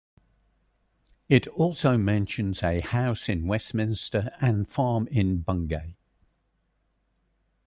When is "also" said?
1.45-1.95